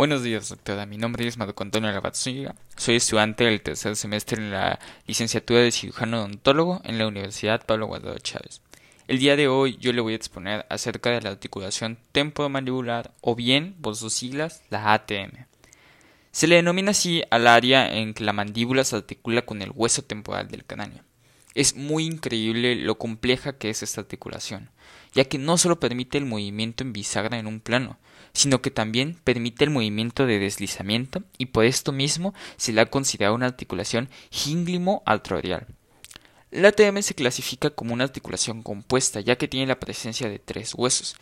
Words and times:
Buenos 0.00 0.22
días, 0.22 0.48
doctora. 0.48 0.86
Mi 0.86 0.96
nombre 0.96 1.26
es 1.26 1.36
Marco 1.36 1.62
Antonio 1.62 1.92
Lavatzuga. 1.92 2.54
Soy 2.74 2.96
estudiante 2.96 3.44
del 3.44 3.60
tercer 3.60 3.96
semestre 3.96 4.40
en 4.40 4.50
la 4.50 4.78
licenciatura 5.06 5.60
de 5.60 5.70
cirujano 5.70 6.20
odontólogo 6.20 6.80
en 6.84 6.96
la 6.96 7.06
Universidad 7.06 7.66
Pablo 7.66 7.86
Guardado 7.86 8.16
Chávez. 8.18 8.62
El 9.08 9.18
día 9.18 9.36
de 9.36 9.48
hoy 9.48 9.76
yo 9.76 9.92
le 9.92 10.00
voy 10.00 10.14
a 10.14 10.16
exponer 10.16 10.64
acerca 10.70 11.10
de 11.10 11.20
la 11.20 11.28
articulación 11.28 11.98
temporomandibular 12.12 13.12
o 13.20 13.34
bien, 13.34 13.76
por 13.82 13.94
sus 13.94 14.14
siglas, 14.14 14.62
la 14.70 14.94
ATM. 14.94 15.44
Se 16.32 16.46
le 16.46 16.56
denomina 16.56 16.92
así 16.92 17.22
al 17.30 17.46
área 17.46 17.94
en 17.94 18.14
que 18.14 18.24
la 18.24 18.32
mandíbula 18.32 18.84
se 18.84 18.96
articula 18.96 19.42
con 19.42 19.60
el 19.60 19.70
hueso 19.74 20.00
temporal 20.00 20.48
del 20.48 20.64
cráneo. 20.64 21.04
Es 21.54 21.74
muy 21.74 22.04
increíble 22.06 22.76
lo 22.76 22.98
compleja 22.98 23.58
que 23.58 23.70
es 23.70 23.82
esta 23.82 24.00
articulación, 24.00 24.70
ya 25.12 25.24
que 25.24 25.38
no 25.38 25.58
solo 25.58 25.80
permite 25.80 26.16
el 26.16 26.26
movimiento 26.26 26.84
en 26.84 26.92
bisagra 26.92 27.38
en 27.38 27.46
un 27.46 27.60
plano, 27.60 27.98
sino 28.32 28.62
que 28.62 28.70
también 28.70 29.18
permite 29.24 29.64
el 29.64 29.70
movimiento 29.70 30.26
de 30.26 30.38
deslizamiento 30.38 31.22
y 31.38 31.46
por 31.46 31.64
esto 31.64 31.90
mismo 31.92 32.34
se 32.56 32.72
le 32.72 32.80
ha 32.80 32.86
considerado 32.86 33.34
una 33.34 33.46
articulación 33.46 34.08
gínglimo-altrorial. 34.30 35.66
La 36.52 36.68
ATM 36.68 37.02
se 37.02 37.14
clasifica 37.14 37.70
como 37.70 37.94
una 37.94 38.04
articulación 38.04 38.62
compuesta, 38.62 39.20
ya 39.20 39.36
que 39.36 39.48
tiene 39.48 39.66
la 39.66 39.78
presencia 39.78 40.28
de 40.28 40.40
tres 40.40 40.74
huesos. 40.74 41.16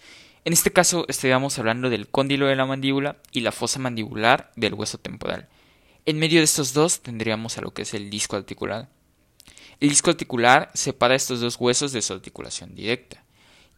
En 0.45 0.53
este 0.53 0.73
caso 0.73 1.05
estaríamos 1.09 1.59
hablando 1.59 1.91
del 1.91 2.09
cóndilo 2.09 2.47
de 2.47 2.57
la 2.57 2.65
mandíbula 2.65 3.17
y 3.33 3.41
la 3.41 3.53
fosa 3.53 3.79
mandibular 3.79 4.51
del 4.57 4.75
hueso 4.75 4.97
temporal. 4.99 5.49
En 6.07 6.19
medio 6.19 6.41
de 6.41 6.45
estos 6.45 6.73
dos 6.73 7.01
tendríamos 7.03 7.59
a 7.59 7.61
lo 7.61 7.73
que 7.73 7.83
es 7.83 7.93
el 7.93 8.09
disco 8.09 8.37
articular. 8.37 8.89
El 9.81 9.91
disco 9.91 10.11
articular 10.11 10.71
separa 10.75 11.15
estos 11.15 11.41
dos 11.41 11.57
huesos 11.57 11.93
de 11.93 12.03
su 12.03 12.13
articulación 12.13 12.75
directa 12.75 13.23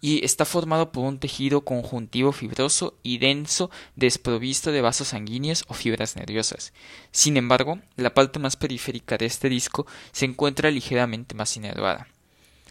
y 0.01 0.25
está 0.25 0.47
formado 0.47 0.93
por 0.93 1.05
un 1.05 1.19
tejido 1.19 1.61
conjuntivo 1.61 2.33
fibroso 2.33 2.95
y 3.03 3.19
denso 3.19 3.71
desprovisto 3.97 4.73
de 4.73 4.81
vasos 4.81 5.09
sanguíneos 5.09 5.65
o 5.69 5.75
fibras 5.75 6.17
nerviosas. 6.17 6.73
Sin 7.11 7.37
embargo, 7.37 7.81
la 7.97 8.15
parte 8.15 8.39
más 8.39 8.57
periférica 8.57 9.19
de 9.19 9.27
este 9.27 9.51
disco 9.51 9.87
se 10.13 10.25
encuentra 10.25 10.71
ligeramente 10.71 11.35
más 11.35 11.55
inervada. 11.59 12.09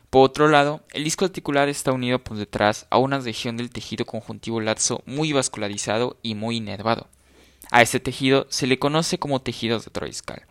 Por 0.09 0.25
otro 0.25 0.47
lado, 0.47 0.81
el 0.91 1.03
disco 1.03 1.25
articular 1.25 1.69
está 1.69 1.91
unido 1.91 2.17
por 2.17 2.35
detrás 2.35 2.87
a 2.89 2.97
una 2.97 3.19
región 3.19 3.57
del 3.57 3.69
tejido 3.69 4.05
conjuntivo 4.05 4.59
laxo 4.59 5.03
muy 5.05 5.33
vascularizado 5.33 6.17
y 6.23 6.33
muy 6.33 6.57
inervado. 6.57 7.07
A 7.69 7.83
este 7.83 7.99
tejido 7.99 8.47
se 8.49 8.65
le 8.65 8.79
conoce 8.79 9.19
como 9.19 9.39
tejido 9.43 9.77
retroiscal. 9.77 10.47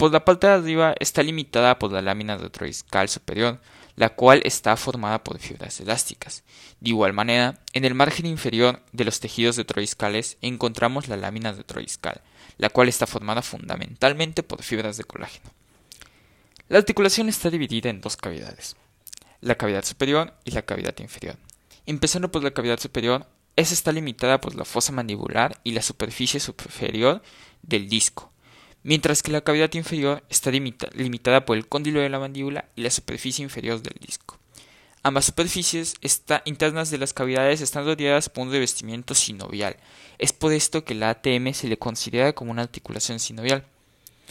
Por 0.00 0.12
la 0.12 0.24
parte 0.24 0.46
de 0.46 0.54
arriba 0.54 0.94
está 0.98 1.22
limitada 1.22 1.78
por 1.78 1.92
la 1.92 2.00
lámina 2.00 2.38
retroiscal 2.38 3.10
superior, 3.10 3.60
la 3.96 4.08
cual 4.08 4.40
está 4.46 4.74
formada 4.78 5.22
por 5.22 5.38
fibras 5.38 5.78
elásticas. 5.78 6.42
De 6.80 6.88
igual 6.88 7.12
manera, 7.12 7.58
en 7.74 7.84
el 7.84 7.94
margen 7.94 8.24
inferior 8.24 8.82
de 8.92 9.04
los 9.04 9.20
tejidos 9.20 9.58
retroiscales 9.58 10.38
encontramos 10.40 11.08
la 11.08 11.18
lámina 11.18 11.52
retroiscal, 11.52 12.22
la 12.56 12.70
cual 12.70 12.88
está 12.88 13.06
formada 13.06 13.42
fundamentalmente 13.42 14.42
por 14.42 14.62
fibras 14.62 14.96
de 14.96 15.04
colágeno. 15.04 15.50
La 16.70 16.78
articulación 16.78 17.28
está 17.28 17.50
dividida 17.50 17.90
en 17.90 18.00
dos 18.00 18.16
cavidades, 18.16 18.76
la 19.42 19.56
cavidad 19.56 19.84
superior 19.84 20.32
y 20.44 20.52
la 20.52 20.62
cavidad 20.62 20.98
inferior. 21.00 21.36
Empezando 21.84 22.32
por 22.32 22.42
la 22.42 22.52
cavidad 22.52 22.80
superior, 22.80 23.26
esa 23.54 23.74
está 23.74 23.92
limitada 23.92 24.40
por 24.40 24.54
la 24.54 24.64
fosa 24.64 24.92
mandibular 24.92 25.60
y 25.62 25.72
la 25.72 25.82
superficie 25.82 26.40
superior 26.40 27.20
del 27.60 27.90
disco, 27.90 28.29
mientras 28.82 29.22
que 29.22 29.32
la 29.32 29.40
cavidad 29.42 29.72
inferior 29.74 30.22
está 30.28 30.50
limitada 30.50 31.44
por 31.44 31.56
el 31.56 31.66
cóndilo 31.66 32.00
de 32.00 32.08
la 32.08 32.18
mandíbula 32.18 32.66
y 32.76 32.82
la 32.82 32.90
superficie 32.90 33.42
inferior 33.42 33.82
del 33.82 33.98
disco. 34.00 34.38
Ambas 35.02 35.24
superficies 35.24 35.94
internas 36.44 36.90
de 36.90 36.98
las 36.98 37.14
cavidades 37.14 37.62
están 37.62 37.86
rodeadas 37.86 38.28
por 38.28 38.46
un 38.46 38.52
revestimiento 38.52 39.14
sinovial. 39.14 39.76
Es 40.18 40.32
por 40.34 40.52
esto 40.52 40.84
que 40.84 40.94
la 40.94 41.10
ATM 41.10 41.54
se 41.54 41.68
le 41.68 41.78
considera 41.78 42.34
como 42.34 42.50
una 42.50 42.62
articulación 42.62 43.18
sinovial. 43.18 43.64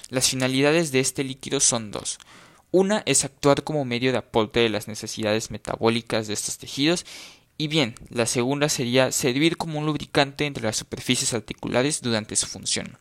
Las 0.10 0.30
finalidades 0.30 0.92
de 0.92 1.00
este 1.00 1.24
líquido 1.24 1.60
son 1.60 1.92
dos. 1.92 2.20
Una 2.72 3.02
es 3.08 3.26
actuar 3.26 3.64
como 3.64 3.84
medio 3.84 4.12
de 4.12 4.20
aporte 4.20 4.60
de 4.60 4.70
las 4.70 4.88
necesidades 4.88 5.50
metabólicas 5.50 6.28
de 6.28 6.36
estos 6.36 6.60
tejidos 6.60 7.04
y 7.58 7.68
bien, 7.68 7.96
la 8.10 8.26
segunda 8.26 8.70
sería 8.70 9.12
servir 9.12 9.58
como 9.58 9.80
un 9.80 9.86
lubricante 9.86 10.46
entre 10.46 10.64
las 10.64 10.78
superficies 10.78 11.34
articulares 11.34 12.02
durante 12.02 12.36
su 12.38 12.48
función. 12.48 12.98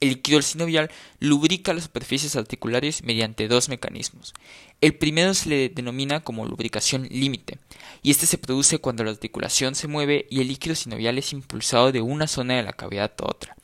El 0.00 0.10
líquido 0.10 0.40
sinovial 0.42 0.90
lubrica 1.18 1.74
las 1.74 1.84
superficies 1.84 2.36
articulares 2.36 3.02
mediante 3.02 3.48
dos 3.48 3.68
mecanismos. 3.68 4.32
El 4.80 4.94
primero 4.94 5.34
se 5.34 5.48
le 5.48 5.68
denomina 5.70 6.20
como 6.20 6.46
lubricación 6.46 7.08
límite, 7.10 7.58
y 8.02 8.12
este 8.12 8.26
se 8.26 8.38
produce 8.38 8.78
cuando 8.78 9.02
la 9.02 9.10
articulación 9.10 9.74
se 9.74 9.88
mueve 9.88 10.26
y 10.30 10.40
el 10.40 10.48
líquido 10.48 10.76
sinovial 10.76 11.18
es 11.18 11.32
impulsado 11.32 11.90
de 11.90 12.00
una 12.00 12.28
zona 12.28 12.54
de 12.54 12.62
la 12.62 12.72
cavidad 12.72 13.12
a 13.18 13.24
otra. 13.24 13.56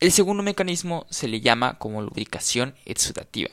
El 0.00 0.10
segundo 0.10 0.42
mecanismo 0.42 1.06
se 1.08 1.28
le 1.28 1.40
llama 1.40 1.78
como 1.78 2.02
lubricación 2.02 2.74
exudativa. 2.84 3.50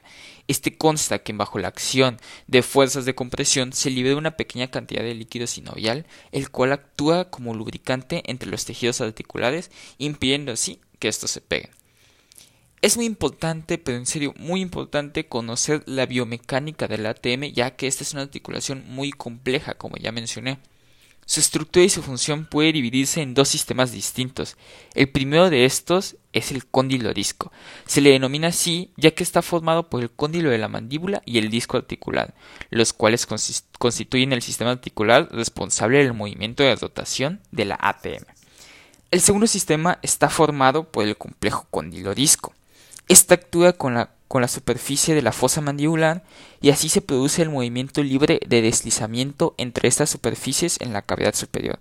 Este 0.47 0.75
consta 0.75 1.19
que 1.19 1.33
bajo 1.33 1.59
la 1.59 1.67
acción 1.67 2.19
de 2.47 2.63
fuerzas 2.63 3.05
de 3.05 3.13
compresión 3.13 3.73
se 3.73 3.91
libera 3.91 4.17
una 4.17 4.35
pequeña 4.37 4.71
cantidad 4.71 5.03
de 5.03 5.13
líquido 5.13 5.45
sinovial, 5.45 6.07
el 6.31 6.49
cual 6.49 6.73
actúa 6.73 7.29
como 7.29 7.53
lubricante 7.53 8.23
entre 8.25 8.49
los 8.49 8.65
tejidos 8.65 9.01
articulares, 9.01 9.69
impidiendo 9.99 10.51
así 10.51 10.81
que 10.97 11.07
estos 11.07 11.29
se 11.29 11.41
peguen. 11.41 11.80
Es 12.81 12.97
muy 12.97 13.05
importante, 13.05 13.77
pero 13.77 13.99
en 13.99 14.07
serio 14.07 14.33
muy 14.39 14.59
importante 14.59 15.27
conocer 15.27 15.83
la 15.85 16.07
biomecánica 16.07 16.87
del 16.87 17.05
ATM, 17.05 17.53
ya 17.53 17.75
que 17.75 17.85
esta 17.85 18.03
es 18.03 18.13
una 18.13 18.23
articulación 18.23 18.85
muy 18.87 19.11
compleja, 19.11 19.75
como 19.75 19.97
ya 19.97 20.11
mencioné. 20.11 20.57
Su 21.27 21.41
estructura 21.41 21.85
y 21.85 21.89
su 21.89 22.01
función 22.01 22.47
puede 22.47 22.73
dividirse 22.73 23.21
en 23.21 23.35
dos 23.35 23.49
sistemas 23.49 23.91
distintos. 23.91 24.57
El 24.95 25.09
primero 25.09 25.51
de 25.51 25.65
estos 25.65 26.15
es 26.33 26.51
el 26.51 26.65
cóndilo 26.65 27.13
disco. 27.13 27.51
Se 27.85 28.01
le 28.01 28.09
denomina 28.09 28.47
así 28.47 28.91
ya 28.97 29.11
que 29.11 29.21
está 29.21 29.43
formado 29.43 29.87
por 29.87 30.01
el 30.01 30.09
cóndilo 30.09 30.49
de 30.49 30.57
la 30.57 30.67
mandíbula 30.67 31.21
y 31.23 31.37
el 31.37 31.51
disco 31.51 31.77
articular, 31.77 32.33
los 32.71 32.93
cuales 32.93 33.27
constituyen 33.77 34.33
el 34.33 34.41
sistema 34.41 34.71
articular 34.71 35.29
responsable 35.31 35.99
del 35.99 36.15
movimiento 36.15 36.63
de 36.63 36.75
rotación 36.75 37.41
de 37.51 37.65
la 37.65 37.77
ATM. 37.79 38.25
El 39.11 39.21
segundo 39.21 39.45
sistema 39.45 39.99
está 40.01 40.29
formado 40.29 40.91
por 40.91 41.05
el 41.05 41.15
complejo 41.15 41.67
cóndilo 41.69 42.15
disco. 42.15 42.55
Esta 43.07 43.35
actúa 43.35 43.73
con 43.73 43.93
la, 43.93 44.11
con 44.27 44.41
la 44.41 44.47
superficie 44.47 45.15
de 45.15 45.21
la 45.21 45.31
fosa 45.31 45.61
mandibular 45.61 46.23
y 46.61 46.69
así 46.69 46.89
se 46.89 47.01
produce 47.01 47.41
el 47.41 47.49
movimiento 47.49 48.03
libre 48.03 48.39
de 48.47 48.61
deslizamiento 48.61 49.55
entre 49.57 49.87
estas 49.87 50.09
superficies 50.09 50.77
en 50.79 50.93
la 50.93 51.01
cavidad 51.01 51.35
superior. 51.35 51.79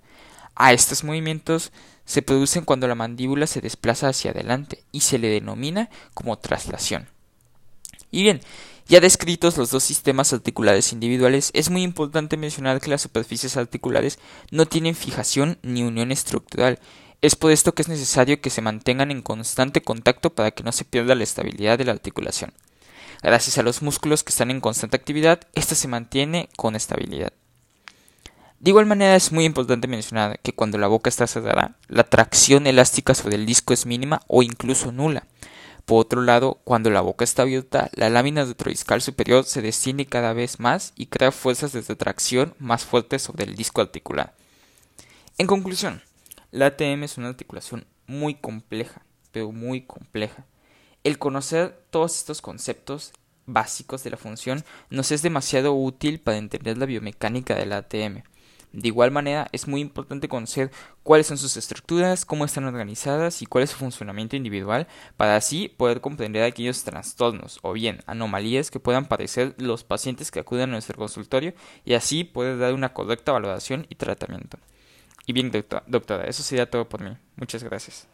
A 0.55 0.73
estos 0.73 1.05
movimientos 1.05 1.73
se 2.05 2.23
producen 2.23 2.65
cuando 2.65 2.89
la 2.89 2.95
mandíbula 2.95 3.47
se 3.47 3.61
desplaza 3.61 4.09
hacia 4.09 4.33
adelante 4.33 4.83
y 4.93 5.01
se 5.01 5.19
le 5.19 5.29
denomina 5.29 5.89
como 6.13 6.39
traslación. 6.39 7.09
Y 8.11 8.25
bien, 8.25 8.41
ya 8.89 8.99
descritos 8.99 9.57
los 9.57 9.71
dos 9.71 9.85
sistemas 9.85 10.33
articulares 10.33 10.93
individuales, 10.93 11.53
es 11.55 11.71
muy 11.71 11.83
importante 11.85 12.37
mencionar 12.37 12.81
que 12.81 12.91
las 12.91 13.03
superficies 13.03 13.57
articulares 13.57 14.19
no 14.51 14.67
tienen 14.67 14.97
fijación 14.97 15.59
ni 15.63 15.85
unión 15.85 16.11
estructural, 16.11 16.81
es 17.23 17.37
por 17.37 17.53
esto 17.53 17.75
que 17.75 17.83
es 17.83 17.89
necesario 17.89 18.41
que 18.41 18.51
se 18.51 18.63
mantengan 18.63 19.11
en 19.11 19.23
constante 19.23 19.83
contacto 19.83 20.31
para 20.31 20.51
que 20.53 20.63
no 20.63 20.73
se 20.73 20.85
pierda 20.85 21.15
la 21.15 21.25
estabilidad 21.25 21.77
de 21.77 21.85
la 21.85 21.93
articulación. 21.93 22.53
Gracias 23.23 23.59
a 23.59 23.63
los 23.63 23.83
músculos 23.83 24.25
que 24.25 24.31
están 24.31 24.51
en 24.51 24.61
constante 24.61 24.97
actividad, 24.97 25.41
ésta 25.55 25.75
se 25.75 25.89
mantiene 25.89 26.49
con 26.57 26.75
estabilidad. 26.75 27.33
De 28.61 28.71
igual 28.71 28.87
manera 28.87 29.17
es 29.17 29.33
muy 29.33 29.45
importante 29.45 29.89
mencionar 29.89 30.39
que 30.41 30.55
cuando 30.55 30.79
la 30.79 30.87
boca 30.87 31.09
está 31.09 31.27
cerrada, 31.27 31.77
la 31.89 32.05
tracción 32.05 32.67
elástica 32.67 33.15
sobre 33.15 33.37
el 33.37 33.47
disco 33.47 33.75
es 33.75 33.87
mínima 33.87 34.23
o 34.27 34.43
incluso 34.43 34.93
nula. 34.93 35.27
Por 35.85 36.01
otro 36.01 36.23
lado, 36.23 36.61
cuando 36.65 36.91
la 36.91 37.01
boca 37.01 37.25
está 37.25 37.43
abierta, 37.43 37.91
la 37.95 38.11
lámina 38.11 38.45
retroiscal 38.45 39.03
superior 39.03 39.45
se 39.45 39.63
desciende 39.63 40.07
cada 40.07 40.33
vez 40.33 40.61
más 40.61 40.93
y 40.95 41.07
crea 41.07 41.33
fuerzas 41.33 41.73
de 41.73 41.83
tracción 41.83 42.55
más 42.59 42.85
fuertes 42.85 43.23
sobre 43.23 43.45
el 43.45 43.57
disco 43.57 43.81
articular. 43.81 44.35
En 45.39 45.47
conclusión, 45.47 46.03
la 46.53 46.67
ATM 46.67 47.05
es 47.05 47.17
una 47.17 47.29
articulación 47.29 47.87
muy 48.07 48.35
compleja, 48.35 49.03
pero 49.31 49.53
muy 49.53 49.83
compleja. 49.83 50.47
El 51.05 51.19
conocer 51.19 51.85
todos 51.91 52.17
estos 52.17 52.43
conceptos 52.43 53.13
básicos 53.47 54.03
de 54.03 54.11
la 54.11 54.17
función 54.17 54.65
nos 54.91 55.13
es 55.13 55.23
demasiado 55.23 55.75
útil 55.75 56.21
para 56.21 56.39
entender 56.39 56.77
la 56.77 56.87
biomecánica 56.87 57.55
de 57.55 57.67
la 57.67 57.79
ATM. 57.79 58.23
De 58.73 58.87
igual 58.87 59.11
manera, 59.11 59.49
es 59.51 59.67
muy 59.67 59.81
importante 59.81 60.29
conocer 60.29 60.71
cuáles 61.03 61.27
son 61.27 61.39
sus 61.39 61.57
estructuras, 61.57 62.25
cómo 62.25 62.45
están 62.45 62.65
organizadas 62.65 63.43
y 63.43 63.47
cuál 63.47 63.65
es 63.65 63.71
su 63.71 63.77
funcionamiento 63.77 64.37
individual 64.37 64.87
para 65.17 65.35
así 65.35 65.69
poder 65.69 66.01
comprender 66.01 66.45
aquellos 66.45 66.85
trastornos 66.85 67.59
o 67.63 67.73
bien 67.73 68.01
anomalías 68.07 68.71
que 68.71 68.79
puedan 68.79 69.07
padecer 69.07 69.55
los 69.59 69.83
pacientes 69.83 70.31
que 70.31 70.41
acuden 70.41 70.71
a 70.71 70.73
nuestro 70.73 70.97
consultorio 70.99 71.53
y 71.85 71.95
así 71.95 72.23
poder 72.23 72.59
dar 72.59 72.75
una 72.75 72.93
correcta 72.93 73.33
valoración 73.33 73.87
y 73.89 73.97
tratamiento. 73.97 74.59
Y 75.27 75.33
bien, 75.33 75.51
doctora, 75.87 76.25
eso 76.25 76.43
sería 76.43 76.69
todo 76.69 76.89
por 76.89 77.03
mí. 77.03 77.17
Muchas 77.37 77.63
gracias. 77.63 78.09